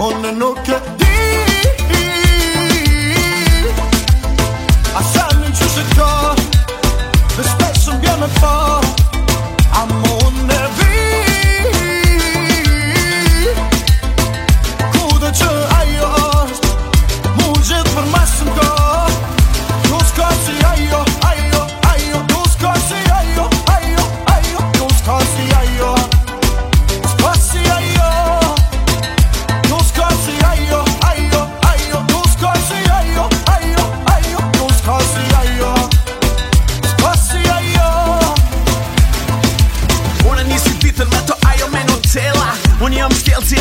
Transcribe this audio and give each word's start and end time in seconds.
on 0.00 0.22
the 0.22 0.28
nokia 0.30 0.80
I 5.00 5.02
silence 5.14 5.60
you 5.60 5.68
should 5.74 5.96
go 5.96 6.07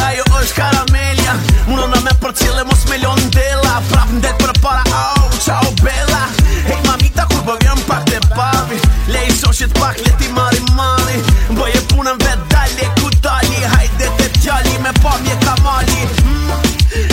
ajo 0.07 0.23
është 0.41 0.55
karamelja 0.57 1.33
Muno 1.67 1.87
në 1.91 1.99
me 2.05 2.13
për 2.21 2.33
cilë 2.39 2.63
e 2.63 2.65
mos 2.69 2.83
me 2.89 2.99
lonë 3.01 3.29
dela 3.35 3.77
Prap 3.89 4.11
në 4.15 4.21
detë 4.23 4.39
për 4.43 4.59
para 4.63 5.01
au, 5.03 5.27
qa 5.43 5.57
bella 5.81 6.21
Hej 6.69 6.79
mamita 6.87 7.25
kur 7.31 7.43
bëgëm 7.49 7.81
po 7.83 7.91
pak 7.93 8.05
të 8.07 8.21
babi 8.35 8.79
Le 9.13 9.25
i 9.31 9.35
soqit 9.41 9.73
pak, 9.81 9.99
le 10.05 10.13
ti 10.21 10.31
mari 10.37 10.63
mari 10.77 11.19
Bëj 11.59 11.75
e 11.75 11.83
punën 11.91 12.21
vet 12.23 12.47
dalje 12.53 12.89
ku 13.01 13.11
dalje 13.25 13.73
Hajde 13.75 14.09
të 14.21 14.29
tjalli 14.39 14.77
me 14.85 14.95
pamje 15.03 15.35
ka 15.43 15.57
mali 15.65 16.01
mm, 16.07 16.65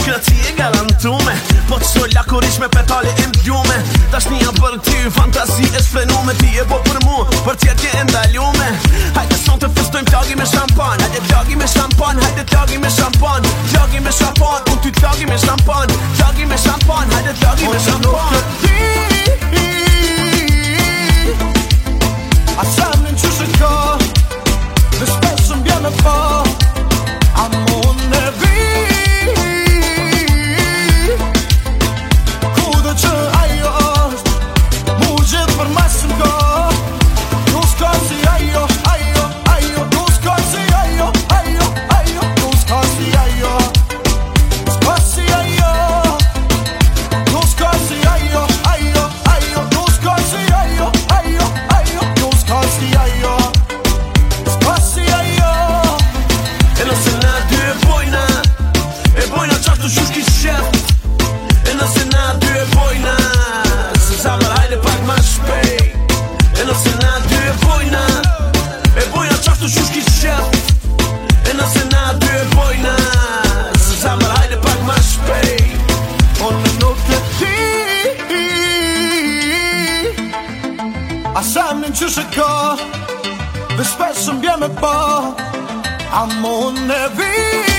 Kratësi 0.05 0.51
e 0.53 0.57
garantume 0.61 1.37
Po 1.71 1.81
të 1.83 1.91
shola 1.93 2.23
kur 2.31 2.47
e 2.47 3.29
mdjume 3.29 3.83
Tash 4.15 4.31
një 4.31 4.45
e 4.53 4.57
për 4.61 4.79
ty, 4.87 4.99
fantasi 5.19 5.67
e 5.75 5.83
shfrenume 5.83 6.37
Ti 6.43 6.53
e 6.63 6.69
po 6.71 6.79
për 6.87 7.03
mu, 7.09 7.19
për 7.49 7.63
tjetë 7.65 7.93
e 7.93 8.04
ti 78.29 78.47
A 81.35 81.43
sam 81.43 81.83
në 81.83 81.93
që 81.99 82.09
shëko 82.17 82.51
Dhe 83.75 83.89
spesë 83.93 84.35
më 84.35 84.45
bjë 84.45 84.57
me 84.65 84.71
po 84.81 84.97
A 86.21 86.25
mund 86.41 86.85
në 86.89 87.74